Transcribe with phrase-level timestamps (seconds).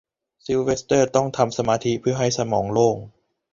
[0.43, 2.97] ซิลเวสเตอร์ต้องทำสมาธิเพื่อทำให้สมองโล่ง